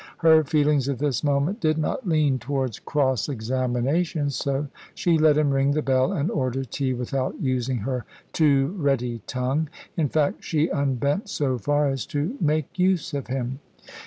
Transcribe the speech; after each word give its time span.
Her 0.17 0.43
feelings 0.43 0.89
at 0.89 0.97
this 0.97 1.23
moment 1.23 1.59
did 1.61 1.77
not 1.77 2.07
lean 2.09 2.39
towards 2.39 2.79
cross 2.79 3.29
examination, 3.29 4.31
so 4.31 4.65
she 4.95 5.15
let 5.15 5.37
him 5.37 5.51
ring 5.51 5.69
the 5.73 5.83
bell 5.83 6.11
and 6.11 6.31
order 6.31 6.63
tea, 6.63 6.91
without 6.95 7.39
using 7.39 7.77
her 7.77 8.03
too 8.33 8.73
ready 8.79 9.21
tongue. 9.27 9.69
In 9.95 10.09
fact, 10.09 10.43
she 10.43 10.69
unbent 10.71 11.29
so 11.29 11.59
far 11.59 11.87
as 11.87 12.07
to 12.07 12.35
make 12.41 12.79
use 12.79 13.13
of 13.13 13.27
him. 13.27 13.59